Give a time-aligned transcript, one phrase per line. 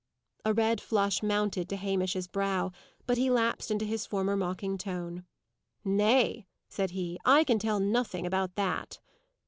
[0.45, 2.71] A red flush mounted to Hamish's brow,
[3.05, 5.25] but he lapsed into his former mocking tone.
[5.85, 8.97] "Nay," said he, "I can tell nothing about that."